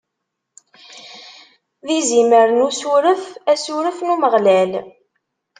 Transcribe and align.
D 1.85 1.87
izimer 1.99 2.47
n 2.53 2.59
usuref, 2.67 3.23
asuref 3.51 3.97
n 4.03 4.13
Umeɣlal. 4.15 4.71